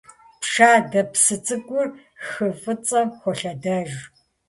[0.41, 1.87] Пшадэ псы цӏыкӏур
[2.27, 3.91] хы ФӀыцӀэм холъэдэж.